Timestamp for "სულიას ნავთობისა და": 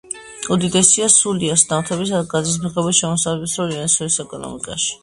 1.15-2.31